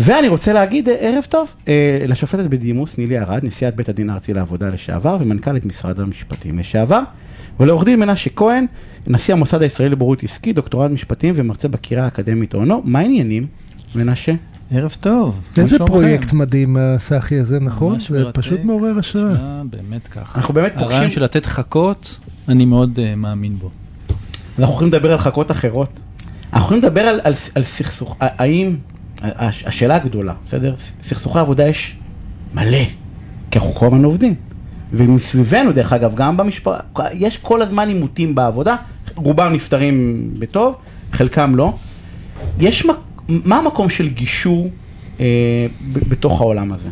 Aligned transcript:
ואני 0.00 0.28
רוצה 0.28 0.52
להגיד 0.52 0.88
אה, 0.88 0.94
ערב 1.00 1.24
טוב 1.28 1.48
אה, 1.68 1.98
לשופטת 2.08 2.44
בדימוס 2.44 2.98
נילי 2.98 3.18
ארד, 3.18 3.44
נשיאת 3.44 3.76
בית 3.76 3.88
הדין 3.88 4.10
הארצי 4.10 4.34
לעבודה 4.34 4.68
לשעבר 4.68 5.16
ומנכ"לית 5.20 5.64
משרד 5.64 6.00
המשפטים 6.00 6.58
לשעבר, 6.58 7.00
ולעורך 7.60 7.84
דין 7.84 8.00
מנשה 8.00 8.30
כהן, 8.36 8.66
נשיא 9.06 9.34
המוסד 9.34 9.62
הישראלי 9.62 9.90
לבורות 9.90 10.22
עסקי, 10.22 10.52
דוקטורט 10.52 10.90
משפטים 10.90 11.34
ומרצה 11.36 11.68
בקריאה 11.68 12.04
האקדמית 12.04 12.54
אונו. 12.54 12.82
מה 12.84 12.98
העניינים, 12.98 13.46
מנשה? 13.94 14.32
ערב 14.70 14.96
טוב. 15.00 15.40
איזה? 15.58 15.78
פרויקט 15.78 16.32
מדהים 16.32 16.76
הסאחי 16.76 17.38
הזה, 17.38 17.60
נכון? 17.60 17.98
זה 18.00 18.24
מרתק. 18.24 18.38
פשוט 18.38 18.64
מעורר 18.64 18.98
השראה. 18.98 19.62
באמת 19.70 20.08
ככה. 20.08 20.38
אנחנו 20.38 20.54
באמת 20.54 20.72
פוגשים, 20.72 20.90
הרעיון 20.90 21.10
של 21.10 21.22
לתת 21.24 21.46
חכות, 21.46 22.18
אני 22.48 22.64
מאוד 22.64 22.98
אה, 23.02 23.14
מאמין 23.14 23.56
בו. 23.56 23.70
אנחנו 24.58 24.74
יכולים 24.74 24.92
לדבר 24.92 25.12
על 25.12 25.18
חכות 25.18 25.50
אחרות. 25.50 25.88
אנחנו 26.52 26.64
יכולים 26.64 26.82
לדבר 26.82 27.00
על, 27.00 27.20
על, 27.24 27.32
על 27.54 27.62
סכסוך, 27.62 28.16
האם, 28.20 28.76
השאלה 29.22 29.96
הגדולה, 29.96 30.34
בסדר? 30.46 30.74
סכסוכי 31.02 31.38
עבודה 31.38 31.68
יש 31.68 31.96
מלא, 32.54 32.84
כי 33.50 33.58
אנחנו 33.58 33.74
כל 33.74 33.86
הזמן 33.86 34.04
עובדים. 34.04 34.34
ומסביבנו, 34.92 35.72
דרך 35.72 35.92
אגב, 35.92 36.14
גם 36.14 36.36
במשפחה, 36.36 36.78
יש 37.14 37.36
כל 37.36 37.62
הזמן 37.62 37.88
עימותים 37.88 38.34
בעבודה, 38.34 38.76
רובם 39.14 39.52
נפתרים 39.52 40.28
בטוב, 40.38 40.74
חלקם 41.12 41.56
לא. 41.56 41.74
יש, 42.58 42.86
מה 43.28 43.56
המקום 43.56 43.90
של 43.90 44.08
גישור 44.08 44.70
אה, 45.20 45.66
בתוך 46.08 46.40
העולם 46.40 46.72
הזה? 46.72 46.88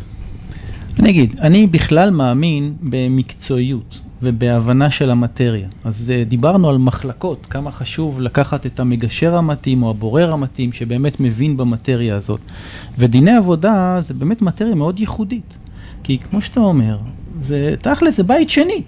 אני 1.00 1.10
אגיד, 1.10 1.40
אני 1.40 1.66
בכלל 1.66 2.10
מאמין 2.10 2.74
במקצועיות 2.80 4.00
ובהבנה 4.22 4.90
של 4.90 5.10
המטריה. 5.10 5.68
אז 5.84 6.12
אה, 6.14 6.24
דיברנו 6.24 6.68
על 6.68 6.78
מחלקות, 6.78 7.46
כמה 7.50 7.72
חשוב 7.72 8.20
לקחת 8.20 8.66
את 8.66 8.80
המגשר 8.80 9.34
המתאים 9.34 9.82
או 9.82 9.90
הבורר 9.90 10.32
המתאים 10.32 10.72
שבאמת 10.72 11.20
מבין 11.20 11.56
במטריה 11.56 12.16
הזאת. 12.16 12.40
ודיני 12.98 13.36
עבודה 13.36 13.98
זה 14.00 14.14
באמת 14.14 14.42
מטריה 14.42 14.74
מאוד 14.74 15.00
ייחודית. 15.00 15.56
כי 16.02 16.18
כמו 16.30 16.40
שאתה 16.40 16.60
אומר, 16.60 16.98
זה 17.42 17.74
תכל'ס, 17.80 18.16
זה 18.16 18.22
בית 18.22 18.50
שני. 18.50 18.82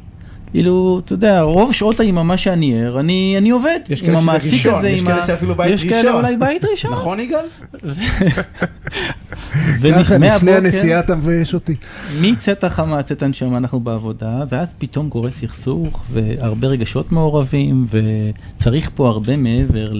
כאילו, 0.50 1.00
אתה 1.05 1.12
יודע, 1.12 1.41
רוב 1.42 1.72
שעות 1.72 2.00
היממה 2.00 2.37
שאני 2.37 2.83
ער, 2.83 3.00
אני, 3.00 3.34
אני 3.39 3.50
עובד 3.50 3.81
עם 4.03 4.17
המעסיק 4.17 4.53
ראשון, 4.53 4.75
הזה, 4.75 4.89
יש 4.89 5.03
כאלה. 5.03 5.27
שאפילו 5.27 5.55
בית 5.55 5.75
יש 5.75 5.84
כאלה 5.84 5.98
ראשון. 5.98 6.15
אולי 6.25 6.37
בית 6.37 6.65
ראשון. 6.72 6.92
נכון, 6.92 7.20
יגאל? 7.20 7.44
ככה, 9.93 10.19
לפני 10.19 10.53
הנסיעה 10.53 11.01
אתה 11.01 11.17
מבייש 11.17 11.55
אותי. 11.55 11.75
מצאת 12.20 12.65
החמה, 12.65 13.03
צאת 13.03 13.23
הנשמה, 13.23 13.56
אנחנו 13.56 13.81
בעבודה, 13.81 14.45
ואז 14.48 14.75
פתאום 14.79 15.11
קורה 15.11 15.31
סכסוך, 15.31 16.05
והרבה 16.12 16.69
רגשות 16.69 17.12
מעורבים, 17.12 17.87
וצריך 17.91 18.91
פה 18.95 19.09
הרבה 19.09 19.37
מעבר 19.37 19.93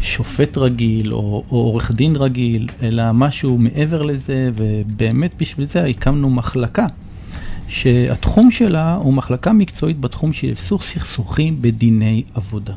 לשופט 0.00 0.58
רגיל, 0.58 1.12
או, 1.12 1.18
או 1.50 1.56
עורך 1.56 1.92
דין 1.92 2.16
רגיל, 2.16 2.68
אלא 2.82 3.12
משהו 3.12 3.58
מעבר 3.58 4.02
לזה, 4.02 4.50
ובאמת 4.54 5.34
בשביל 5.38 5.66
זה 5.66 5.84
הקמנו 5.84 6.30
מחלקה, 6.30 6.86
שהתחום 7.68 8.50
שלה 8.50 8.94
הוא 8.94 9.14
מחלקה 9.14 9.52
מקצועית 9.52 10.00
בתחום 10.00 10.32
של 10.32 10.54
סכסוכים 10.54 11.56
בדיני 11.60 12.22
עבודה. 12.34 12.72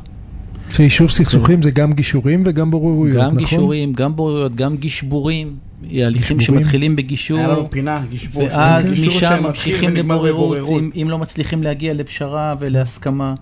שיישוב 0.76 1.10
סכסוכים 1.10 1.62
זה 1.62 1.70
גם 1.70 1.92
גישורים 1.92 2.42
וגם 2.46 2.70
בוררויות, 2.70 3.16
נכון? 3.16 3.30
גם 3.30 3.36
גישורים, 3.36 3.92
גם 3.92 4.16
בוררויות, 4.16 4.54
גם 4.54 4.76
גשבורים, 4.76 5.56
הליכים? 5.92 6.40
שמתחילים 6.40 6.96
בגישור. 6.96 7.38
היה 7.38 7.48
לנו 7.48 7.70
פינה, 7.70 8.02
גישבור. 8.10 8.42
ואז 8.42 8.92
משם 9.06 9.42
ממשיכים 9.42 9.96
לבוררות, 9.96 10.58
אם 11.02 11.06
לא 11.10 11.18
מצליחים 11.18 11.62
להגיע 11.62 11.94
לפשרה 11.94 12.54
ולהסכמה. 12.60 13.34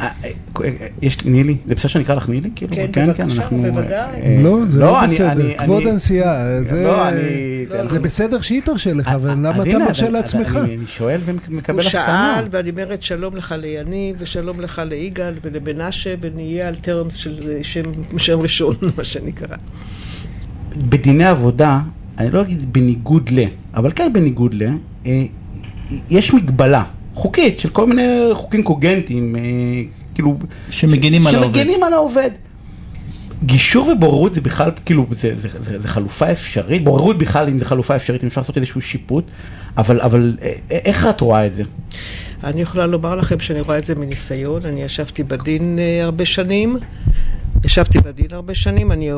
אה, 0.00 0.08
אה, 0.24 0.30
אה, 0.64 0.70
יש 1.02 1.24
נילי, 1.24 1.56
זה 1.66 1.74
בסדר 1.74 1.88
שאני 1.88 2.04
אקרא 2.04 2.14
לך 2.14 2.28
נילי? 2.28 2.50
כאילו? 2.56 2.72
כן, 2.74 2.86
כן, 2.92 3.06
בבקשה, 3.06 3.22
אנחנו, 3.22 3.62
בוודאי. 3.62 4.42
לא, 4.42 4.58
זה 4.68 4.80
לא 4.80 5.04
אני- 5.04 5.14
בסדר, 5.14 5.30
אני- 5.32 5.54
כבוד 5.58 5.82
אני- 5.82 5.90
הנשיאה, 5.90 6.62
זה- 6.62 6.82
לא, 6.84 7.08
אני... 7.08 7.18
זה 7.90 7.98
בסדר 8.00 8.40
שהיא 8.40 8.62
תרשה 8.62 8.92
לך, 8.92 9.08
אבל 9.08 9.30
למה 9.30 9.62
אתה 9.62 9.78
מרשה 9.78 10.08
לעצמך? 10.10 10.56
אני 10.56 10.76
אני 10.76 10.86
שואל 10.86 11.20
ומקבל 11.24 11.74
הוא 11.74 11.86
הסכמה. 11.86 12.32
שאל, 12.36 12.48
ואני 12.50 12.70
אומרת 12.70 13.02
שלום 13.02 13.36
לך 13.36 13.54
ליניב, 13.58 14.16
ושלום 14.18 14.60
לך 14.60 14.82
ליגאל 14.86 15.34
ולמנשה, 15.42 16.14
ונהיה 16.20 16.68
על 16.68 16.74
טרמס 16.74 17.14
של 17.14 17.40
שם, 17.62 17.82
שם 18.18 18.40
ראשון, 18.40 18.74
מה 18.98 19.04
שנקרא. 19.04 19.56
בדיני 20.76 21.24
עבודה, 21.24 21.80
אני 22.18 22.30
לא 22.30 22.40
אגיד 22.40 22.72
בניגוד 22.72 23.30
ל, 23.32 23.44
אבל 23.74 23.90
כן 23.94 24.12
בניגוד 24.12 24.54
ל, 24.54 24.68
יש 26.10 26.34
מגבלה 26.34 26.84
חוקית 27.20 27.60
של 27.60 27.68
כל 27.68 27.86
מיני 27.86 28.28
חוקים 28.32 28.62
קוגנטיים, 28.62 29.36
אה, 29.36 29.40
כאילו... 30.14 30.34
שמגינים 30.70 31.22
ש- 31.22 31.26
על 31.26 31.34
העובד. 31.34 31.54
שמגינים 31.58 31.82
על 31.82 31.92
העובד. 31.92 32.30
גישור 33.44 33.88
ובוררות 33.88 34.32
זה 34.34 34.40
בכלל, 34.40 34.70
כאילו, 34.84 35.06
זה, 35.10 35.30
זה, 35.36 35.48
זה, 35.58 35.78
זה 35.78 35.88
חלופה 35.88 36.32
אפשרית, 36.32 36.84
בוררות 36.84 37.18
בכלל, 37.18 37.48
אם 37.48 37.58
זה 37.58 37.64
חלופה 37.64 37.96
אפשרית, 37.96 38.22
אם 38.22 38.28
אפשר 38.28 38.40
לעשות 38.40 38.56
איזשהו 38.56 38.80
שיפוט, 38.80 39.24
אבל, 39.76 40.00
אבל 40.00 40.36
אה, 40.42 40.52
איך 40.70 41.06
את 41.10 41.20
רואה 41.20 41.46
את 41.46 41.52
זה? 41.52 41.62
אני 42.44 42.60
יכולה 42.62 42.86
לומר 42.86 43.14
לכם 43.14 43.40
שאני 43.40 43.60
רואה 43.60 43.78
את 43.78 43.84
זה 43.84 43.94
מניסיון. 43.94 44.66
אני 44.66 44.82
ישבתי 44.82 45.22
בדין 45.22 45.78
אה, 45.78 46.04
הרבה 46.04 46.24
שנים. 46.24 46.76
ישבתי 47.64 47.98
בדין 47.98 48.26
הרבה 48.30 48.54
שנים, 48.54 48.92
אני 48.92 49.10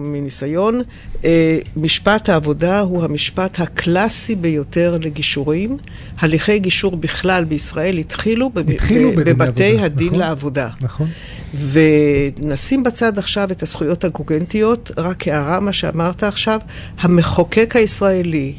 מניסיון. 0.00 0.82
אה, 1.24 1.58
משפט 1.76 2.28
העבודה 2.28 2.80
הוא 2.80 3.04
המשפט 3.04 3.60
הקלאסי 3.60 4.34
ביותר 4.34 4.98
לגישורים. 5.00 5.76
הליכי 6.18 6.58
גישור 6.58 6.96
בכלל 6.96 7.44
בישראל 7.44 7.98
התחילו, 7.98 8.50
בב- 8.50 8.70
התחילו 8.70 9.10
ב- 9.12 9.14
בדיני 9.14 9.34
בבתי 9.34 9.64
עבודה, 9.70 9.84
הדין 9.84 10.06
נכון? 10.06 10.18
לעבודה. 10.18 10.68
נכון. 10.80 11.08
ונשים 11.54 12.82
בצד 12.82 13.18
עכשיו 13.18 13.48
את 13.52 13.62
הזכויות 13.62 14.04
הקוגנטיות, 14.04 14.90
רק 14.96 15.28
הערה 15.28 15.60
מה 15.60 15.72
שאמרת 15.72 16.22
עכשיו, 16.22 16.60
המחוקק 16.98 17.76
הישראלי 17.76 18.54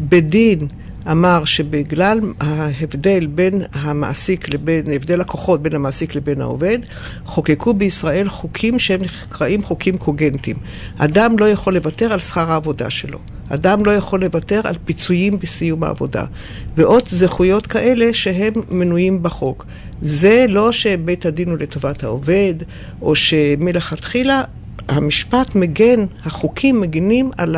בדין 0.00 0.66
אמר 1.10 1.44
שבגלל 1.44 2.20
ההבדל 2.40 3.26
בין 3.26 3.62
המעסיק 3.72 4.54
לבין, 4.54 4.90
הבדל 4.90 5.20
הכוחות 5.20 5.62
בין 5.62 5.74
המעסיק 5.74 6.14
לבין 6.14 6.40
העובד, 6.40 6.78
חוקקו 7.24 7.74
בישראל 7.74 8.28
חוקים 8.28 8.78
שהם 8.78 9.00
נקראים 9.00 9.62
חוקים 9.62 9.98
קוגנטיים. 9.98 10.56
אדם 10.98 11.38
לא 11.38 11.48
יכול 11.48 11.74
לוותר 11.74 12.12
על 12.12 12.18
שכר 12.18 12.52
העבודה 12.52 12.90
שלו. 12.90 13.18
אדם 13.48 13.84
לא 13.84 13.90
יכול 13.90 14.20
לוותר 14.20 14.60
על 14.64 14.74
פיצויים 14.84 15.38
בסיום 15.38 15.84
העבודה. 15.84 16.24
ועוד 16.76 17.08
זכויות 17.08 17.66
כאלה 17.66 18.12
שהם 18.12 18.52
מנויים 18.70 19.22
בחוק. 19.22 19.66
זה 20.02 20.46
לא 20.48 20.72
שבית 20.72 21.26
הדין 21.26 21.48
הוא 21.48 21.58
לטובת 21.58 22.04
העובד, 22.04 22.54
או 23.02 23.14
שמלכתחילה 23.14 24.42
המשפט 24.88 25.54
מגן, 25.54 26.04
החוקים 26.24 26.80
מגינים 26.80 27.30
על 27.38 27.56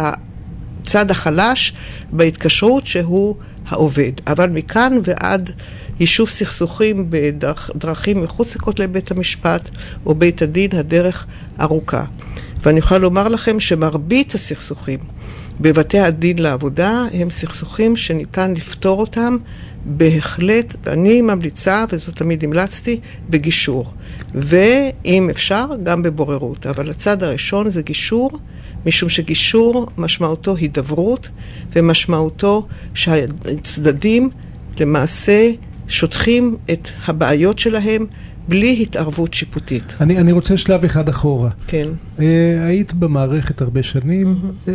הצד 0.82 1.10
החלש 1.10 1.72
בהתקשרות 2.12 2.86
שהוא 2.86 3.36
העובד. 3.66 4.12
אבל 4.26 4.50
מכאן 4.50 4.92
ועד 5.02 5.50
יישוב 6.00 6.28
סכסוכים 6.28 7.06
בדרכים 7.10 8.22
מחוץ 8.22 8.56
לכותלי 8.56 8.86
בית 8.86 9.10
המשפט 9.10 9.70
או 10.06 10.14
בית 10.14 10.42
הדין, 10.42 10.70
הדרך 10.72 11.26
ארוכה. 11.60 12.04
ואני 12.62 12.78
יכולה 12.78 13.00
לומר 13.00 13.28
לכם 13.28 13.60
שמרבית 13.60 14.34
הסכסוכים 14.34 14.98
בבתי 15.60 15.98
הדין 15.98 16.38
לעבודה 16.38 17.04
הם 17.12 17.30
סכסוכים 17.30 17.96
שניתן 17.96 18.52
לפתור 18.52 19.00
אותם 19.00 19.36
בהחלט, 19.84 20.74
ואני 20.84 21.22
ממליצה, 21.22 21.84
וזאת 21.90 22.14
תמיד 22.14 22.44
המלצתי, 22.44 23.00
בגישור. 23.30 23.92
ואם 24.34 25.28
אפשר, 25.30 25.66
גם 25.82 26.02
בבוררות. 26.02 26.66
אבל 26.66 26.90
הצד 26.90 27.22
הראשון 27.22 27.70
זה 27.70 27.82
גישור, 27.82 28.30
משום 28.86 29.08
שגישור 29.08 29.86
משמעותו 29.98 30.56
הידברות, 30.56 31.28
ומשמעותו 31.72 32.66
שהצדדים 32.94 34.30
למעשה 34.80 35.50
שוטחים 35.88 36.56
את 36.72 36.88
הבעיות 37.06 37.58
שלהם 37.58 38.06
בלי 38.48 38.82
התערבות 38.82 39.34
שיפוטית. 39.34 39.94
אני, 40.00 40.18
אני 40.18 40.32
רוצה 40.32 40.56
שלב 40.56 40.84
אחד 40.84 41.08
אחורה. 41.08 41.50
כן. 41.66 41.88
Uh, 42.18 42.20
היית 42.60 42.92
במערכת 42.92 43.60
הרבה 43.60 43.82
שנים, 43.82 44.36
uh, 44.66 44.68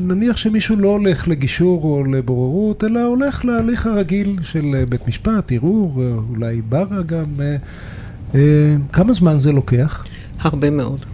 נניח 0.00 0.36
שמישהו 0.36 0.76
לא 0.76 0.88
הולך 0.88 1.28
לגישור 1.28 1.82
או 1.82 2.04
לבוררות, 2.04 2.84
אלא 2.84 3.00
הולך 3.00 3.44
להליך 3.44 3.86
הרגיל 3.86 4.38
של 4.42 4.64
uh, 4.64 4.90
בית 4.90 5.08
משפט, 5.08 5.52
ערעור, 5.52 6.02
אולי 6.30 6.62
ברה 6.68 7.02
גם. 7.06 7.24
Uh, 7.36 8.32
uh, 8.32 8.36
כמה 8.92 9.12
זמן 9.12 9.40
זה 9.40 9.52
לוקח? 9.52 10.04
הרבה 10.40 10.70
מאוד. 10.70 11.04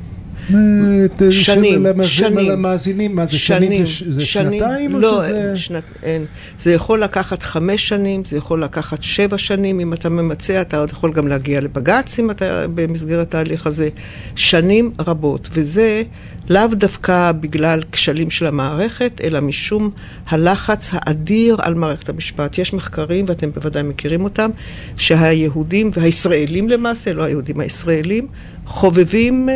ת- 1.17 1.23
שנים, 1.31 1.87
שנים. 2.03 2.51
למאזינים, 2.51 3.15
מה 3.15 3.27
זה 3.27 3.39
שנים? 3.39 3.87
זה. 4.11 4.21
שנתיים 4.21 4.95
או 4.95 4.99
לא, 5.01 5.23
שזה... 5.55 5.79
אין. 6.03 6.25
זה 6.61 6.73
יכול 6.73 7.03
לקחת 7.03 7.43
חמש 7.43 7.89
שנים, 7.89 8.25
זה 8.25 8.37
יכול 8.37 8.65
לקחת 8.65 9.03
שבע 9.03 9.39
שנים, 9.39 9.81
אם 9.81 9.93
אתה 9.93 10.09
ממצה, 10.09 10.61
אתה 10.61 10.79
עוד 10.79 10.91
יכול 10.91 11.13
גם 11.13 11.29
להגיע 11.29 11.61
לבג"ץ 11.61 12.19
אם 12.19 12.31
אתה 12.31 12.65
במסגרת 12.75 13.35
ההליך 13.35 13.67
הזה. 13.67 13.89
שנים 14.37 14.93
רבות, 15.01 15.49
וזה 15.53 16.03
לאו 16.51 16.67
דווקא 16.73 17.33
בגלל 17.33 17.83
כשלים 17.93 18.31
של 18.31 18.47
המערכת, 18.47 19.21
אלא 19.25 19.41
משום 19.41 19.91
הלחץ 20.29 20.91
האדיר 20.93 21.57
על 21.63 21.75
מערכת 21.75 22.09
המשפט. 22.09 22.59
יש 22.59 22.75
מחקרים, 22.75 23.25
ואתם 23.29 23.51
בוודאי 23.51 23.83
מכירים 23.83 24.25
אותם, 24.25 24.51
שהיהודים 24.97 25.91
והישראלים 25.95 26.69
למעשה, 26.69 27.13
לא 27.13 27.23
היהודים, 27.23 27.61
הישראלים, 27.61 28.27
חובבים 28.69 29.49
אה, 29.49 29.55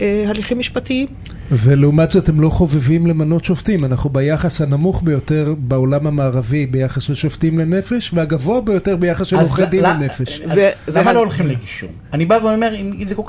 אה, 0.00 0.24
הליכים 0.28 0.58
משפטיים. 0.58 1.06
ולעומת 1.52 2.10
זאת 2.10 2.28
הם 2.28 2.40
לא 2.40 2.48
חובבים 2.48 3.06
למנות 3.06 3.44
שופטים, 3.44 3.84
אנחנו 3.84 4.10
ביחס 4.10 4.60
הנמוך 4.60 5.02
ביותר 5.02 5.54
בעולם 5.58 6.06
המערבי 6.06 6.66
ביחס 6.66 7.02
של 7.02 7.14
שופטים 7.14 7.58
לנפש, 7.58 8.10
והגבוה 8.14 8.60
ביותר 8.60 8.96
ביחס 8.96 9.26
של 9.26 9.36
עורכי 9.36 9.66
דין 9.66 9.82
לנפש. 9.84 10.40
אז 10.40 10.58
ו- 10.58 10.92
למה 10.94 11.12
לא 11.12 11.18
הולכים 11.18 11.46
לגישור? 11.46 11.90
אני 12.12 12.24
בא 12.24 12.38
ואומר, 12.42 12.74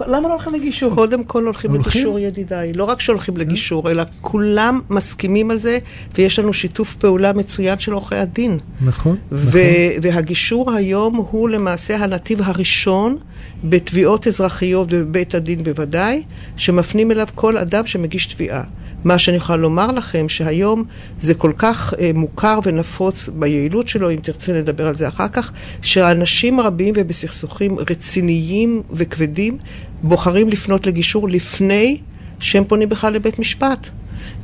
למה 0.08 0.28
לא 0.28 0.34
הולכים 0.34 0.54
לגישור? 0.54 0.96
קודם 0.96 1.24
כל 1.24 1.44
הולכים 1.44 1.72
הולכים? 1.72 1.92
לגישור, 2.02 2.20
ידידיי. 2.20 2.74
לא 2.74 2.84
רק 2.84 3.00
שהולכים 3.00 3.38
לגישור, 3.38 3.92
אלא 3.92 4.04
כולם 4.22 4.82
מסכימים 4.90 5.52
על 5.52 5.58
זה, 5.58 5.78
ויש 6.18 6.40
לנו 6.40 6.54
שיתוף 6.54 6.96
פעולה 6.96 7.34
מצוין 7.34 7.80
של 7.80 7.94
עורכי 7.94 8.16
הדין. 8.16 8.58
נכון, 8.82 9.16
ו- 9.32 9.48
נכון. 9.48 9.60
והגישור 10.02 10.72
היום 10.72 11.16
הוא 11.32 11.50
למעשה 11.50 11.98
הנתיב 11.98 12.42
הראשון 12.44 13.18
בתביעות 13.64 14.28
אזרחיות 14.28 14.88
ובבית 14.92 15.36
הדין 15.36 15.64
בוודאי, 15.64 16.24
שמפנים 16.56 17.12
אליו 17.12 17.28
כל 17.36 17.58
אדם 17.58 17.86
שמגיש 18.14 18.26
תביעה. 18.26 18.64
מה 19.04 19.18
שאני 19.20 19.38
יכולה 19.38 19.58
לומר 19.58 19.88
לכם, 19.88 20.30
שהיום 20.30 20.84
זה 21.20 21.34
כל 21.34 21.52
כך 21.58 21.94
אה, 22.00 22.12
מוכר 22.14 22.60
ונפוץ 22.64 23.30
ביעילות 23.30 23.88
שלו, 23.88 24.12
אם 24.12 24.16
תרצה 24.16 24.54
נדבר 24.54 24.88
על 24.88 24.96
זה 24.96 25.08
אחר 25.08 25.28
כך, 25.28 25.52
שאנשים 25.82 26.60
רבים 26.60 26.94
ובסכסוכים 26.98 27.80
רציניים 27.80 28.82
וכבדים 28.92 29.58
בוחרים 30.04 30.50
לפנות 30.50 30.88
לגישור 30.88 31.30
לפני 31.30 31.98
שהם 32.40 32.64
פונים 32.68 32.90
בכלל 32.90 33.14
לבית 33.14 33.40
משפט, 33.40 33.88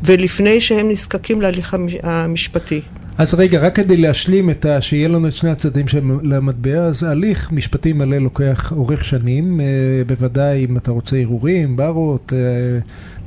ולפני 0.04 0.62
שהם 0.62 0.90
נזקקים 0.90 1.42
להליך 1.42 1.74
המ- 1.74 1.88
המשפטי. 2.04 2.82
אז 3.20 3.34
רגע, 3.34 3.60
רק 3.60 3.76
כדי 3.76 3.98
להשלים 3.98 4.50
את 4.50 4.66
ה... 4.66 4.82
שיהיה 4.82 5.08
לנו 5.08 5.28
את 5.28 5.34
שני 5.34 5.50
הצדדים 5.50 5.88
של 5.88 6.00
המטבע, 6.36 6.78
אז 6.78 7.04
הליך 7.04 7.52
משפטי 7.52 7.94
מלא 7.94 8.18
לוקח 8.18 8.72
אורך 8.72 9.06
שנים, 9.06 9.62
אה, 9.62 9.66
בוודאי 10.08 10.66
אם 10.66 10.78
אתה 10.78 10.92
רוצה 10.92 11.18
ערעורים, 11.18 11.76
ברות, 11.76 12.34
אה, 12.36 12.40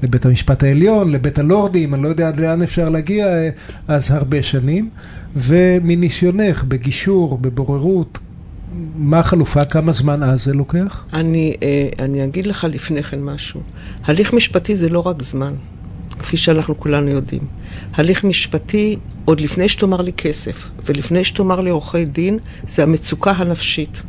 לבית 0.02 0.26
המשפט 0.26 0.62
העליון, 0.62 1.10
לבית 1.10 1.38
הלורדים, 1.38 1.94
אני 1.94 2.02
לא 2.02 2.08
יודע 2.08 2.28
עד 2.28 2.40
לאן 2.40 2.62
אפשר 2.62 2.88
להגיע, 2.88 3.26
אה, 3.26 3.50
אז 3.88 4.10
הרבה 4.10 4.42
שנים. 4.42 4.90
ומניסיונך, 5.36 6.64
בגישור, 6.64 7.38
בבוררות, 7.38 8.18
מה 8.96 9.18
החלופה, 9.18 9.64
כמה 9.64 9.92
זמן 9.92 10.22
אז 10.22 10.44
זה 10.44 10.52
לוקח? 10.52 11.06
אני, 11.12 11.56
אני 11.98 12.24
אגיד 12.24 12.46
לך 12.46 12.66
לפני 12.70 13.02
כן 13.02 13.20
משהו. 13.20 13.60
הליך 14.04 14.32
משפטי 14.32 14.76
זה 14.76 14.88
לא 14.88 15.06
רק 15.06 15.22
זמן, 15.22 15.52
כפי 16.18 16.36
שאנחנו 16.36 16.80
כולנו 16.80 17.08
יודעים. 17.10 17.42
הליך 17.94 18.24
משפטי, 18.24 18.96
עוד 19.24 19.40
לפני 19.40 19.68
שתאמר 19.68 20.00
לי 20.00 20.12
כסף, 20.12 20.68
ולפני 20.84 21.24
שתאמר 21.24 21.60
לי 21.60 21.70
עורכי 21.70 22.04
דין, 22.04 22.38
זה 22.68 22.82
המצוקה 22.82 23.30
הנפשית. 23.30 24.02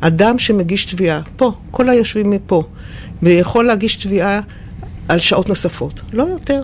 אדם 0.00 0.38
שמגיש 0.38 0.84
תביעה, 0.84 1.20
פה, 1.36 1.52
כל 1.70 1.88
היושבים 1.88 2.30
מפה, 2.30 2.62
ויכול 3.22 3.64
להגיש 3.64 3.96
תביעה 3.96 4.40
על 5.08 5.18
שעות 5.18 5.48
נוספות, 5.48 6.00
לא 6.12 6.22
יותר. 6.22 6.62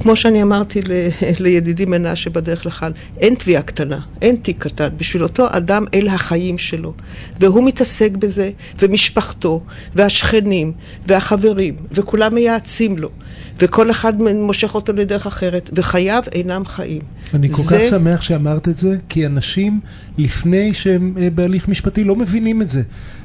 כמו 0.00 0.16
שאני 0.16 0.42
אמרתי 0.42 0.82
ל- 0.82 1.08
לידידי 1.44 1.84
מנשה 1.84 2.30
בדרך 2.30 2.66
לכאן, 2.66 2.92
אין 3.20 3.34
תביעה 3.34 3.62
קטנה, 3.62 4.00
אין 4.22 4.36
תיק 4.36 4.62
קטן. 4.62 4.88
בשביל 4.96 5.22
אותו 5.22 5.46
אדם 5.50 5.84
אלה 5.94 6.14
החיים 6.14 6.58
שלו. 6.58 6.92
והוא 7.38 7.64
מתעסק 7.64 8.16
בזה, 8.16 8.50
ומשפחתו, 8.82 9.62
והשכנים, 9.94 10.72
והחברים, 11.06 11.76
וכולם 11.92 12.34
מייעצים 12.34 12.98
לו. 12.98 13.08
וכל 13.58 13.90
אחד 13.90 14.22
מושך 14.22 14.74
אותו 14.74 14.92
לדרך 14.92 15.26
אחרת, 15.26 15.70
וחייו 15.72 16.22
אינם 16.32 16.64
חיים. 16.64 17.02
אני 17.34 17.48
כל 17.50 17.62
זה- 17.62 17.78
כך 17.78 17.90
שמח 17.90 18.20
שאמרת 18.20 18.68
את 18.68 18.76
זה, 18.78 18.96
כי 19.08 19.26
אנשים 19.26 19.80
לפני 20.18 20.74
שהם 20.74 21.14
אה, 21.20 21.30
בהליך 21.30 21.68
משפטי 21.68 22.04
לא 22.04 22.16
מבינים 22.16 22.62
את 22.62 22.70
זה. 22.70 22.82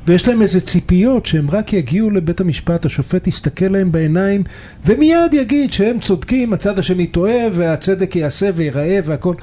ויש 0.08 0.28
להם 0.28 0.42
איזה 0.42 0.62
ציפיות 0.62 1.26
שהם 1.26 1.50
רק 1.52 1.74
יגיעו 1.74 2.10
לבית 2.10 2.42
המשפט, 2.42 2.86
השופט 2.86 3.28
יסתכל 3.28 3.66
להם 3.66 3.92
בעיניים, 3.92 4.44
ומיד 4.86 5.34
יגיד 5.34 5.74
שהם 5.74 6.00
צודקים, 6.00 6.54
הצד 6.54 6.80
השני 6.80 7.08
טועה, 7.08 7.34
והצדק 7.52 8.16
ייעשה 8.16 8.50
וייראה 8.56 9.00
והכל. 9.06 9.36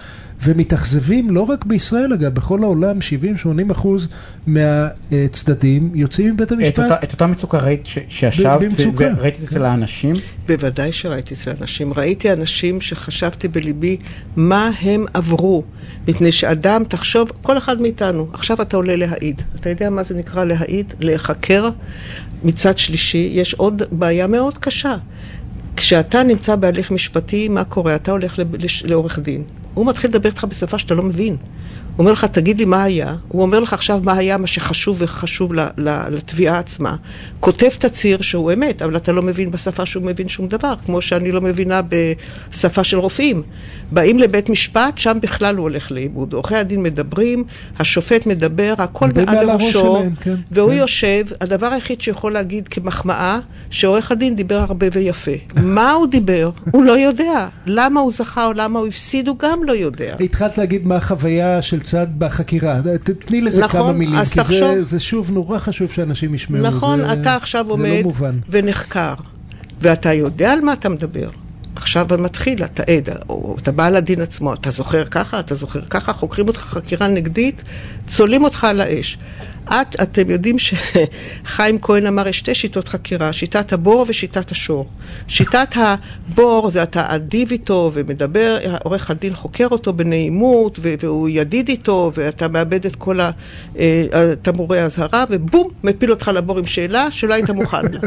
ומתאכזבים, 0.42 1.30
לא 1.30 1.42
רק 1.42 1.64
בישראל 1.64 2.12
אגב, 2.12 2.34
בכל 2.34 2.62
העולם 2.62 2.98
70-80 3.68 3.72
אחוז 3.72 4.08
מהצדדים 4.46 5.90
יוצאים 5.94 6.34
מבית 6.34 6.46
את 6.46 6.52
המשפט. 6.52 6.78
אותה- 6.78 6.96
את 7.04 7.12
אותה 7.12 7.26
מצוקה 7.26 7.58
ראית 7.58 7.80
ש- 7.86 7.98
שישבת 8.08 8.60
במצוקה. 8.60 9.08
וראית 9.18 9.34
את 9.34 9.40
זה 9.40 9.46
אצל 9.46 9.64
האנשים? 9.64 10.14
בוודאי 10.46 10.92
שראיתי 10.92 11.34
אצל 11.34 11.50
אנשים. 11.60 11.92
ראיתי 11.92 12.32
אנשים 12.32 12.80
שחשבתי 12.80 13.48
בליבי 13.48 13.96
מה 14.36 14.70
הם 14.82 15.04
עברו. 15.14 15.62
מפני 16.08 16.32
שאדם, 16.32 16.82
תחשוב, 16.88 17.28
כל 17.42 17.58
אחד 17.58 17.80
מאיתנו, 17.80 18.26
עכשיו 18.32 18.62
אתה 18.62 18.76
עולה 18.76 18.96
להעיד. 18.96 19.42
אתה 19.56 19.70
יודע 19.70 19.90
מה 19.90 20.02
זה 20.02 20.14
נקרא 20.14 20.44
להעיד? 20.44 20.94
להיחקר. 21.00 21.68
מצד 22.44 22.78
שלישי, 22.78 23.30
יש 23.32 23.54
עוד 23.54 23.82
בעיה 23.92 24.26
מאוד 24.26 24.58
קשה. 24.58 24.94
כשאתה 25.76 26.22
נמצא 26.22 26.56
בהליך 26.56 26.90
משפטי, 26.90 27.48
מה 27.48 27.64
קורה? 27.64 27.94
אתה 27.94 28.10
הולך 28.10 28.38
לעורך 28.84 29.18
דין. 29.18 29.42
הוא 29.74 29.86
מתחיל 29.86 30.10
לדבר 30.10 30.28
איתך 30.28 30.44
בשפה 30.44 30.78
שאתה 30.78 30.94
לא 30.94 31.02
מבין. 31.02 31.36
הוא 31.98 32.04
אומר 32.04 32.12
לך, 32.12 32.24
תגיד 32.24 32.58
לי 32.58 32.64
מה 32.64 32.82
היה. 32.82 33.14
הוא 33.28 33.42
אומר 33.42 33.60
לך 33.60 33.72
עכשיו 33.72 34.00
מה 34.02 34.12
היה, 34.12 34.36
מה 34.36 34.46
שחשוב 34.46 34.96
וחשוב 35.00 35.52
לתביעה 36.08 36.58
עצמה. 36.58 36.96
כותב 37.40 37.68
תצהיר 37.68 38.22
שהוא 38.22 38.52
אמת, 38.52 38.82
אבל 38.82 38.96
אתה 38.96 39.12
לא 39.12 39.22
מבין 39.22 39.50
בשפה 39.50 39.86
שהוא 39.86 40.04
מבין 40.04 40.28
שום 40.28 40.48
דבר, 40.48 40.74
כמו 40.86 41.00
שאני 41.00 41.32
לא 41.32 41.40
מבינה 41.40 41.80
בשפה 41.82 42.84
של 42.84 42.98
רופאים. 42.98 43.42
באים 43.92 44.18
לבית 44.18 44.48
משפט, 44.48 44.98
שם 44.98 45.18
בכלל 45.22 45.56
הוא 45.56 45.62
הולך 45.62 45.92
לאיבוד. 45.92 46.32
עורכי 46.32 46.56
הדין 46.56 46.82
מדברים, 46.82 47.44
השופט 47.78 48.26
מדבר, 48.26 48.74
הכל 48.78 49.08
מעל 49.14 49.70
שלהם, 49.70 50.14
כן, 50.20 50.34
והוא 50.50 50.70
כן. 50.70 50.76
יושב, 50.76 51.24
הדבר 51.40 51.66
היחיד 51.66 52.00
שיכול 52.00 52.32
להגיד 52.32 52.68
כמחמאה, 52.68 53.38
שעורך 53.70 54.12
הדין 54.12 54.36
דיבר 54.36 54.58
הרבה 54.58 54.86
ויפה. 54.92 55.30
מה 55.76 55.92
הוא 55.92 56.06
דיבר? 56.06 56.50
הוא 56.70 56.84
לא 56.84 56.92
יודע. 56.92 57.48
למה 57.66 58.00
הוא 58.00 58.12
זכה 58.12 58.46
או 58.46 58.52
למה 58.52 58.78
הוא 58.78 58.86
הפסיד, 58.86 59.28
הוא 59.28 59.38
גם 59.38 59.64
לא 59.68 59.72
יודע. 59.72 60.16
התחלת 60.20 60.58
להגיד 60.58 60.86
מה 60.86 60.96
החוויה 60.96 61.62
של 61.62 61.80
צד 61.80 62.06
בחקירה, 62.18 62.80
תני 63.26 63.40
לזה 63.40 63.62
נכון, 63.62 63.80
כמה 63.80 63.92
מילים, 63.92 64.18
כי 64.18 64.24
זה, 64.24 64.34
תחשוב. 64.34 64.78
זה 64.86 65.00
שוב 65.00 65.30
נורא 65.30 65.58
חשוב 65.58 65.90
שאנשים 65.90 66.34
ישמעו. 66.34 66.62
נכון, 66.62 66.98
זה, 66.98 67.12
אתה 67.12 67.36
עכשיו 67.36 67.64
זה 67.64 67.70
עומד 67.70 67.88
לא 67.88 68.02
מובן. 68.02 68.38
ונחקר, 68.48 69.14
ואתה 69.80 70.12
יודע 70.12 70.52
על 70.52 70.60
מה 70.60 70.72
אתה 70.72 70.88
מדבר. 70.88 71.28
עכשיו 71.76 72.06
מתחיל, 72.18 72.64
אתה 72.64 72.82
עד, 72.82 73.08
או 73.28 73.56
אתה 73.58 73.72
בא 73.72 73.88
לדין 73.88 74.20
עצמו, 74.20 74.54
אתה 74.54 74.70
זוכר 74.70 75.04
ככה, 75.04 75.40
אתה 75.40 75.54
זוכר 75.54 75.80
ככה, 75.80 76.12
חוקרים 76.12 76.48
אותך 76.48 76.60
חקירה 76.60 77.08
נגדית, 77.08 77.62
צולעים 78.06 78.44
אותך 78.44 78.64
על 78.64 78.80
האש. 78.80 79.18
את, 79.70 80.02
אתם 80.02 80.30
יודעים 80.30 80.56
שחיים 80.58 81.78
כהן 81.82 82.06
אמר, 82.06 82.28
יש 82.28 82.38
שתי 82.38 82.54
שיטות 82.54 82.88
חקירה, 82.88 83.32
שיטת 83.32 83.72
הבור 83.72 84.04
ושיטת 84.08 84.50
השור. 84.50 84.88
שיטת 85.28 85.74
הבור 85.76 86.70
זה 86.70 86.82
אתה 86.82 87.14
אדיב 87.14 87.50
איתו 87.50 87.90
ומדבר, 87.94 88.58
עורך 88.84 89.10
הדין 89.10 89.34
חוקר 89.34 89.66
אותו 89.70 89.92
בנעימות, 89.92 90.78
והוא 90.82 91.28
ידיד 91.28 91.68
איתו, 91.68 92.12
ואתה 92.14 92.48
מאבד 92.48 92.86
את 92.86 92.96
כל 92.96 93.20
ה- 93.20 93.30
אה, 93.78 94.04
האזהרה, 94.70 95.24
ובום, 95.30 95.68
מפיל 95.84 96.10
אותך 96.10 96.30
לבור 96.34 96.58
עם 96.58 96.66
שאלה 96.66 97.10
שלא 97.10 97.34
היית 97.34 97.50
מוכן 97.50 97.82
לה. 97.92 98.00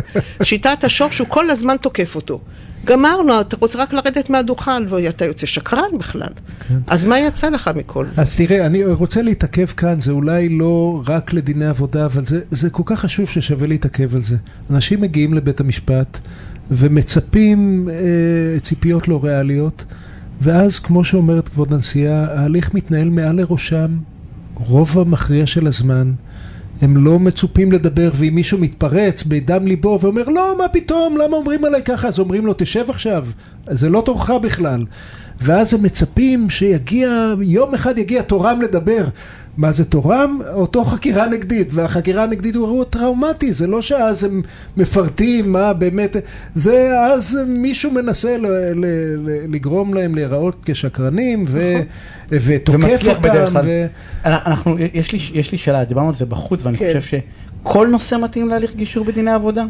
שיטת 0.43 0.83
השור 0.83 1.09
שהוא 1.11 1.27
כל 1.27 1.49
הזמן 1.49 1.75
תוקף 1.81 2.15
אותו. 2.15 2.39
גמרנו, 2.85 3.41
אתה 3.41 3.55
רוצה 3.59 3.79
רק 3.79 3.93
לרדת 3.93 4.29
מהדוכן, 4.29 4.83
ואתה 4.89 5.25
יוצא 5.25 5.45
שקרן 5.45 5.97
בכלל. 5.99 6.27
כן. 6.67 6.77
אז 6.87 7.05
מה 7.05 7.19
יצא 7.19 7.49
לך 7.49 7.69
מכל 7.75 8.07
זה? 8.07 8.21
אז 8.21 8.35
תראה, 8.35 8.65
אני 8.65 8.83
רוצה 8.85 9.21
להתעכב 9.21 9.65
כאן, 9.65 10.01
זה 10.01 10.11
אולי 10.11 10.49
לא 10.49 11.03
רק 11.07 11.33
לדיני 11.33 11.65
עבודה, 11.65 12.05
אבל 12.05 12.25
זה, 12.25 12.41
זה 12.51 12.69
כל 12.69 12.83
כך 12.85 12.99
חשוב 12.99 13.25
ששווה 13.25 13.67
להתעכב 13.67 14.15
על 14.15 14.21
זה. 14.21 14.35
אנשים 14.71 15.01
מגיעים 15.01 15.33
לבית 15.33 15.59
המשפט 15.59 16.17
ומצפים 16.71 17.89
אה, 17.91 18.59
ציפיות 18.59 19.07
לא 19.07 19.19
ריאליות, 19.23 19.85
ואז, 20.41 20.79
כמו 20.79 21.03
שאומרת 21.03 21.49
כבוד 21.49 21.73
הנשיאה, 21.73 22.39
ההליך 22.39 22.73
מתנהל 22.73 23.09
מעל 23.09 23.35
לראשם 23.35 23.97
רוב 24.55 24.99
המכריע 24.99 25.45
של 25.45 25.67
הזמן. 25.67 26.11
הם 26.81 27.05
לא 27.05 27.19
מצופים 27.19 27.71
לדבר, 27.71 28.09
ואם 28.13 28.35
מישהו 28.35 28.57
מתפרץ 28.57 29.23
בדם 29.23 29.67
ליבו 29.67 29.99
ואומר, 30.01 30.29
לא, 30.29 30.55
מה 30.57 30.67
פתאום, 30.67 31.17
למה 31.17 31.37
אומרים 31.37 31.65
עליי 31.65 31.83
ככה? 31.83 32.07
אז 32.07 32.19
אומרים 32.19 32.45
לו, 32.45 32.53
תשב 32.57 32.85
עכשיו, 32.89 33.27
זה 33.69 33.89
לא 33.89 34.01
תורך 34.05 34.29
בכלל. 34.29 34.85
ואז 35.41 35.73
הם 35.73 35.83
מצפים 35.83 36.49
שיגיע, 36.49 37.33
יום 37.41 37.73
אחד 37.73 37.97
יגיע 37.97 38.21
תורם 38.21 38.61
לדבר. 38.61 39.05
מה 39.61 39.71
זה 39.71 39.85
תורם? 39.85 40.39
אותו 40.53 40.85
חקירה 40.85 41.27
נגדית, 41.27 41.67
והחקירה 41.71 42.23
הנגדית 42.23 42.55
הוא 42.55 42.65
אירוע 42.65 42.83
טראומטי, 42.83 43.53
זה 43.53 43.67
לא 43.67 43.81
שאז 43.81 44.23
הם 44.23 44.41
מפרטים 44.77 45.51
מה 45.51 45.73
באמת, 45.73 46.15
זה 46.55 46.99
אז 46.99 47.39
מישהו 47.47 47.91
מנסה 47.91 48.37
ל, 48.37 48.47
ל, 48.47 48.85
ל, 49.17 49.53
לגרום 49.53 49.93
להם 49.93 50.15
להיראות 50.15 50.55
כשקרנים, 50.65 51.45
ו, 51.47 51.79
ותוקף 52.29 52.83
ומצליח 52.83 53.17
בדרך 53.19 53.55
אותם. 53.55 53.67
ו... 53.67 53.85
אנחנו, 54.25 54.75
יש 54.93 55.11
לי, 55.11 55.19
יש 55.33 55.51
לי 55.51 55.57
שאלה, 55.57 55.83
דיברנו 55.83 56.07
על 56.07 56.15
זה 56.15 56.25
בחוץ, 56.25 56.65
ואני 56.65 56.77
כן. 56.77 56.99
חושב 56.99 57.19
שכל 57.63 57.87
נושא 57.87 58.15
מתאים 58.15 58.49
להליך 58.49 58.75
גישור 58.75 59.05
בדיני 59.05 59.31
עבודה? 59.31 59.65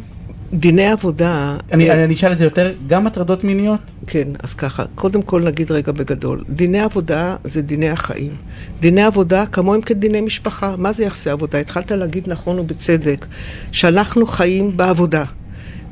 דיני 0.53 0.87
עבודה... 0.87 1.57
אני, 1.71 1.89
אה, 1.89 2.03
אני 2.03 2.13
אשאל 2.13 2.31
את 2.31 2.37
זה 2.37 2.43
יותר, 2.43 2.73
גם 2.87 3.07
הטרדות 3.07 3.43
מיניות? 3.43 3.79
כן, 4.07 4.27
אז 4.43 4.53
ככה, 4.53 4.83
קודם 4.95 5.21
כל 5.21 5.41
נגיד 5.41 5.71
רגע 5.71 5.91
בגדול, 5.91 6.43
דיני 6.49 6.79
עבודה 6.79 7.35
זה 7.43 7.61
דיני 7.61 7.89
החיים. 7.89 8.35
דיני 8.79 9.03
עבודה 9.03 9.45
כמוהם 9.45 9.81
כדיני 9.81 10.21
משפחה. 10.21 10.75
מה 10.77 10.91
זה 10.91 11.03
יחסי 11.03 11.29
עבודה? 11.29 11.57
התחלת 11.59 11.91
להגיד 11.91 12.29
נכון 12.29 12.59
ובצדק, 12.59 13.25
שאנחנו 13.71 14.25
חיים 14.27 14.77
בעבודה. 14.77 15.23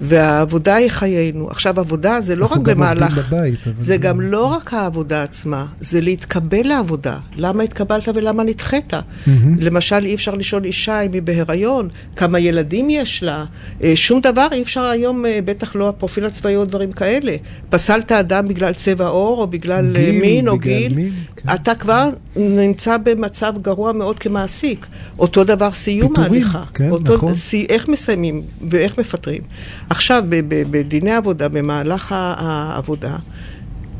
והעבודה 0.02 0.76
היא 0.76 0.90
חיינו. 0.90 1.48
עכשיו, 1.50 1.80
עבודה 1.80 2.22
זה 2.22 2.36
לא 2.36 2.46
רק 2.46 2.52
אנחנו 2.52 2.64
גם 2.64 2.82
עובדים 2.84 2.98
במהלך... 2.98 3.34
בבית, 3.34 3.60
אבל 3.68 3.74
זה 3.80 3.86
זה- 3.86 3.98
גם 3.98 4.22
לא 4.22 4.46
רק 4.46 4.74
העבודה 4.74 5.24
עצמה, 5.24 5.66
זה 5.80 6.02
להתקבל 6.02 6.68
לעבודה. 6.68 7.18
למה 7.38 7.64
התקבלת 7.64 8.08
ולמה 8.14 8.44
נדחית? 8.44 8.94
מהמם. 9.28 9.56
למשל, 9.60 10.06
אי 10.06 10.16
אפשר 10.16 10.36
לשאול 10.36 10.64
אישה 10.66 11.02
אם 11.02 11.14
היא 11.14 11.22
בהיריון, 11.22 11.88
כמה 12.16 12.40
ילדים 12.40 12.90
יש 12.90 13.24
לה, 13.24 13.46
אה, 13.84 13.96
שום 13.96 14.22
דבר 14.22 14.48
אי 14.52 14.62
אפשר 14.62 14.82
היום, 14.84 15.26
אה, 15.26 15.40
בטח 15.46 15.76
לא 15.76 15.90
הפרופיל 15.90 16.26
הצבאי 16.26 16.56
או 16.56 16.66
דברים 16.66 16.92
כאלה. 16.92 17.36
פסלת 17.70 18.12
אדם 18.12 18.48
בגלל 18.48 18.74
צבע 18.74 19.06
עור 19.08 19.42
או 19.42 19.48
בגלל 19.48 19.96
אה, 19.96 20.02
גיל, 20.02 20.22
מין 20.22 20.48
או 20.48 20.58
בגלל 20.58 20.74
גיל, 20.78 20.94
מין, 20.96 21.12
כן. 21.36 21.50
אתה 21.54 21.76
כבר 21.76 22.10
נמצא 22.36 22.98
במצב 22.98 23.54
גרוע 23.62 23.92
מאוד 23.92 24.20
כמעסיק. 24.20 24.86
אותו 25.20 25.44
דבר 25.44 25.72
סיום 25.74 26.14
ההליכה. 26.18 26.64
כן, 26.74 26.90
אותו, 26.90 27.16
נכון. 27.16 27.36
סי- 27.36 27.66
איך 27.70 27.88
מסיימים 27.88 28.42
ואיך 28.70 28.98
מפטרים. 29.00 29.42
עכשיו, 29.90 30.24
בדיני 30.50 31.12
עבודה, 31.12 31.50
במהלך 31.50 32.16
העבודה, 32.18 33.16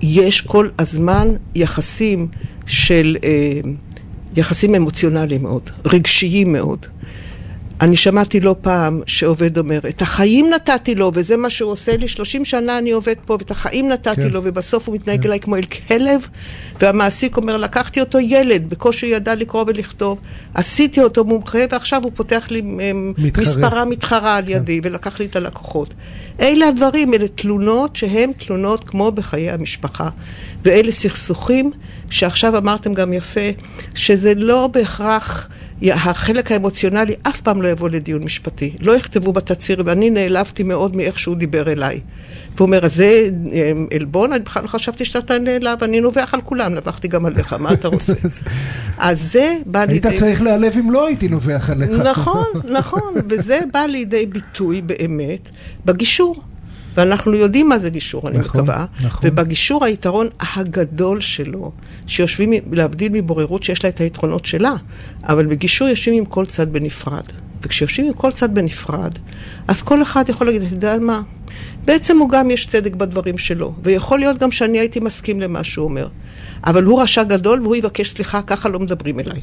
יש 0.02 0.42
כל 0.42 0.70
הזמן 0.80 1.28
יחסים 1.56 2.28
של, 2.66 3.18
אה, 3.24 3.60
יחסים 4.36 4.76
אמוציונליים 4.76 5.44
מאוד, 5.44 5.70
רגשיים 5.86 6.54
מאוד. 6.54 6.86
אני 7.82 7.96
שמעתי 7.96 8.40
לא 8.40 8.56
פעם 8.62 9.02
שעובד 9.06 9.58
אומר, 9.58 9.80
את 9.90 10.02
החיים 10.02 10.50
נתתי 10.50 10.96
לו, 10.96 11.12
וזה 11.14 11.38
מה 11.38 11.50
שהוא 11.50 11.72
עושה 11.72 11.98
לי, 11.98 12.08
30 12.08 12.46
שנה 12.46 12.78
אני 12.78 12.92
עובד 12.92 13.16
פה, 13.26 13.34
ואת 13.34 13.52
החיים 13.52 13.90
נתתי 13.90 14.22
כן. 14.22 14.28
לו, 14.28 14.42
ובסוף 14.44 14.88
הוא 14.88 14.96
מתנהג 14.96 15.26
אליי 15.26 15.40
כמו 15.40 15.56
אל 15.56 15.64
כלב, 15.64 16.28
והמעסיק 16.82 17.38
אומר, 17.38 17.58
לקחתי 17.58 18.00
אותו 18.00 18.20
ילד, 18.20 18.70
בקושי 18.70 19.06
ידע 19.06 19.36
לקרוא 19.36 19.64
ולכתוב, 19.68 20.20
עשיתי 20.54 21.02
אותו 21.02 21.24
מומחה, 21.24 21.60
ועכשיו 21.72 22.04
הוא 22.04 22.12
פותח 22.16 22.48
לי 22.52 22.60
אמ, 22.60 23.14
מתחרה. 23.18 23.42
מספרה 23.44 23.86
מתחרה 23.86 24.36
על 24.36 24.50
ידי, 24.50 24.82
ולקח 24.84 25.20
לי 25.20 25.26
את 25.26 25.36
הלקוחות. 25.36 25.94
אלה 26.40 26.68
הדברים, 26.68 27.14
אלה 27.14 27.28
תלונות 27.28 27.96
שהן 27.96 28.32
תלונות 28.34 28.84
כמו 28.84 29.12
בחיי 29.12 29.52
המשפחה, 29.52 30.10
ואלה 30.64 30.92
סכסוכים 30.92 31.72
שעכשיו 32.10 32.58
אמרתם 32.58 32.94
גם 32.94 33.14
יפה, 33.14 33.50
שזה 33.96 34.34
לא 34.36 34.68
בהכרח... 34.74 35.50
החלק 35.82 36.52
האמוציונלי 36.52 37.16
אף 37.24 37.42
פעם 37.42 37.62
לא 37.62 37.68
יבוא 37.68 37.90
לדיון 37.90 38.24
משפטי. 38.24 38.74
לא 38.80 38.96
יכתבו 38.96 39.34
בתצהיר, 39.34 39.84
ואני 39.86 40.10
נעלבתי 40.10 40.64
מאוד 40.64 40.96
מאיך 40.96 41.20
שהוא 41.20 41.36
דיבר 41.36 41.72
אליי. 41.72 42.00
והוא 42.56 42.66
אומר, 42.66 42.86
אז 42.86 42.96
זה 42.96 43.30
אמ, 43.52 43.88
עלבון? 43.96 44.34
אני 44.34 44.44
בכלל 44.44 44.64
לא 44.64 44.68
חשבתי 44.68 45.06
שאתה 45.06 45.38
נעלב, 45.38 45.84
אני 45.84 46.02
נובח 46.02 46.34
על 46.34 46.42
כולם, 46.42 46.74
נבחתי 46.76 47.08
גם 47.08 47.26
עליך, 47.26 47.54
מה 47.54 47.74
אתה 47.74 47.88
רוצה? 47.88 48.14
אז 48.98 49.32
זה 49.32 49.58
בא 49.66 49.80
היית 49.80 50.06
לידי... 50.06 50.18
צריך 50.18 50.42
להיעלב 50.42 50.74
אם 50.80 50.92
לא 50.92 51.08
הייתי 51.08 51.28
נובח 51.28 51.70
עליך. 51.70 51.90
נכון, 51.90 52.46
נכון, 52.72 53.14
וזה 53.30 53.60
בא 53.74 53.80
לידי 53.80 54.26
ביטוי 54.26 54.82
באמת 54.82 55.50
בגישור. 55.86 56.36
ואנחנו 57.00 57.36
יודעים 57.36 57.70
מה 57.70 57.80
זה 57.80 57.90
גישור, 57.90 58.28
אני 58.28 58.38
נכון, 58.38 58.62
מקווה. 58.62 58.86
נכון. 59.04 59.30
ובגישור 59.30 59.86
היתרון 59.86 60.28
הגדול 60.56 61.22
שלו, 61.22 61.72
שיושבים, 62.08 62.54
להבדיל 62.72 63.12
מבוררות 63.12 63.64
שיש 63.64 63.84
לה 63.84 63.90
את 63.90 64.00
היתרונות 64.00 64.46
שלה, 64.46 64.74
אבל 65.24 65.46
בגישור 65.46 65.88
יושבים 65.88 66.16
עם 66.18 66.26
כל 66.26 66.46
צד 66.46 66.74
בנפרד. 66.74 67.24
וכשיושבים 67.62 68.08
עם 68.08 68.14
כל 68.14 68.32
צד 68.32 68.56
בנפרד, 68.56 69.20
אז 69.68 69.82
כל 69.82 70.02
אחד 70.02 70.30
יכול 70.30 70.48
להגיד, 70.48 70.62
אתה 70.62 70.74
יודע 70.74 70.98
מה? 71.00 71.22
בעצם 71.86 72.18
הוא 72.18 72.30
גם 72.30 72.52
יש 72.52 72.66
צדק 72.68 72.96
בדברים 72.96 73.38
שלו, 73.38 73.74
ויכול 73.84 74.20
להיות 74.20 74.38
גם 74.38 74.52
שאני 74.52 74.80
הייתי 74.80 75.00
מסכים 75.00 75.42
למה 75.42 75.64
שהוא 75.64 75.84
אומר. 75.84 76.08
אבל 76.66 76.84
הוא 76.84 77.02
רשע 77.02 77.24
גדול 77.24 77.62
והוא 77.62 77.76
יבקש 77.76 78.10
סליחה, 78.10 78.42
ככה 78.42 78.70
לא 78.70 78.80
מדברים 78.80 79.20
אליי. 79.20 79.42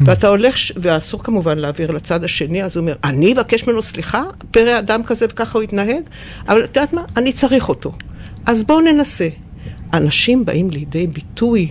ואתה 0.00 0.28
הולך, 0.28 0.56
ואסור 0.76 1.22
כמובן 1.22 1.58
להעביר 1.58 1.90
לצד 1.90 2.24
השני, 2.24 2.64
אז 2.64 2.76
הוא 2.76 2.82
אומר, 2.82 2.94
אני 3.04 3.32
אבקש 3.32 3.66
ממנו 3.66 3.82
סליחה? 3.82 4.22
פרא 4.50 4.78
אדם 4.78 5.02
כזה 5.02 5.26
וככה 5.30 5.58
הוא 5.58 5.62
יתנהג? 5.62 6.02
אבל 6.48 6.64
את 6.64 6.76
יודעת 6.76 6.92
מה? 6.92 7.02
אני 7.16 7.32
צריך 7.32 7.68
אותו. 7.68 7.92
אז 8.46 8.64
בואו 8.64 8.80
ננסה. 8.80 9.28
אנשים 9.94 10.44
באים 10.44 10.70
לידי 10.70 11.06
ביטוי, 11.06 11.68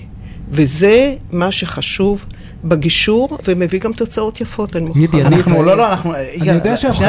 וזה 0.50 1.16
מה 1.32 1.52
שחשוב 1.52 2.26
בגישור, 2.66 3.38
ומביא 3.48 3.80
גם 3.80 3.94
תוצאות 3.94 4.42
יפות, 4.42 4.76
אני 4.76 4.86
גידי, 4.94 5.06
מוכרחה. 5.06 5.28
אני- 5.28 5.36
אנחנו, 5.36 5.64
לא, 5.64 5.78
לא, 5.78 5.88
אנחנו... 5.88 6.14
אני 6.16 6.50
יודע 6.52 6.78
שאנחנו 6.78 7.06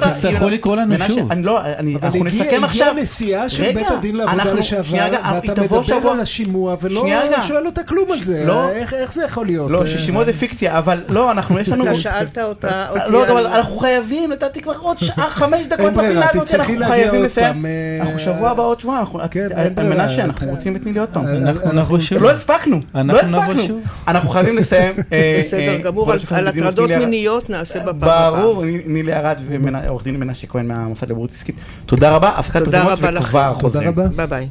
תצטרכו 0.00 0.48
לקרוא 0.48 0.76
לנו 0.76 0.94
שוב. 1.06 1.32
אני 1.32 1.42
לא, 1.42 1.60
אני- 1.64 1.94
אבל 1.96 2.04
אנחנו 2.06 2.24
נסכם 2.24 2.64
עכשיו. 2.64 2.86
הגיעה 2.88 3.02
נשיאה 3.02 3.48
של 3.48 3.72
בית 3.74 3.90
הדין 3.90 4.16
לעבודה 4.16 4.42
אנחנו- 4.42 4.58
לשעבר, 4.58 4.98
ואתה 5.46 5.62
מדבר 5.62 6.10
על 6.10 6.20
השימוע 6.20 6.76
ולא. 6.82 7.06
שואל 7.42 7.66
אותה 7.66 7.82
כלום 7.82 8.12
על 8.12 8.22
זה. 8.22 8.44
לא. 8.46 8.68
איך- 8.70 9.12
זה 9.14 9.24
יכול 9.24 9.46
להיות? 9.46 9.70
לא, 9.70 9.80
אה, 9.82 9.86
ששימוע 9.86 10.24
זה 10.24 10.32
פיקציה, 10.32 10.78
אבל 10.78 11.02
לא, 11.10 11.30
אנחנו, 11.30 11.58
יש 11.58 11.68
לנו... 11.68 11.84
אתה 11.84 11.94
שאלת 11.94 12.38
אותה, 12.38 12.86
אותי 12.90 13.00
לא, 13.08 13.24
אבל 13.32 13.46
אנחנו 13.46 13.76
חייבים, 13.78 14.30
נתתי 14.32 14.60
כבר 14.60 14.72
עוד 14.80 14.98
שעה, 14.98 15.30
חמש 15.30 15.66
דקות 15.66 15.92
בפינה 15.92 16.26
הזאת, 16.34 16.54
אנחנו 16.54 16.74
חייבים 16.86 17.22
לסיים. 17.22 17.66
אה, 17.66 17.70
אנחנו 18.00 18.18
שבוע 18.18 18.50
הבא 18.50 18.62
עוד 18.62 18.80
שבוע, 18.80 18.98
אנחנו... 19.00 19.20
כן, 19.30 19.48
אה, 19.56 19.62
אין 19.62 19.74
ברירה. 19.74 19.94
מנשה, 19.94 20.24
אנחנו 20.24 20.50
רוצים 20.50 20.76
את 20.76 20.82
תני 20.82 20.92
לי 20.92 21.00
עוד 21.00 21.08
פעם. 21.12 21.26
אה, 21.26 21.32
אנחנו 21.36 21.50
אנחנו- 21.50 21.72
נבוא 21.80 21.98
שוב. 22.00 22.22
לא 22.22 22.30
הספקנו, 22.30 22.80
לא 23.04 23.20
הספקנו. 23.20 23.80
אנחנו 24.08 24.28
חייבים 24.30 24.56
לסיים. 24.56 24.75
אה, 25.12 25.36
בסדר 25.40 25.72
אה, 25.76 25.78
גמור, 25.78 26.12
על- 26.30 26.48
הטרדות. 26.48 26.90
מיניות 26.90 27.50
נעשה 27.50 27.78
בפעם 27.80 27.88
הבאה. 27.96 28.30
ברור, 28.30 28.64
נילי 28.86 29.12
ארד 29.12 29.40
ועורך 29.48 30.04
דין 30.04 30.16
מנשה 30.16 30.46
כהן 30.46 30.68
מהמוסד 30.68 31.10
לבריאות 31.10 31.30
עסקית. 31.30 31.56
תודה 31.86 32.10
רבה, 32.10 32.28
הפסקת 32.28 32.64
תודה 32.64 32.84
פרסומות. 32.84 33.22
וכבר 33.24 33.48
תודה 33.48 33.60
חוזרים. 33.60 33.88
רבה. 33.88 34.08
ביי 34.08 34.26
ביי. 34.26 34.48